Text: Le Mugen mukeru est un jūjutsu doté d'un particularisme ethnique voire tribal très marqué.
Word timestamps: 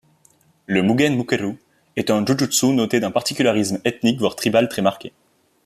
Le 0.65 0.81
Mugen 0.81 1.15
mukeru 1.15 1.59
est 1.95 2.09
un 2.09 2.25
jūjutsu 2.25 2.75
doté 2.75 2.99
d'un 2.99 3.11
particularisme 3.11 3.79
ethnique 3.85 4.17
voire 4.17 4.35
tribal 4.35 4.67
très 4.67 4.81
marqué. 4.81 5.13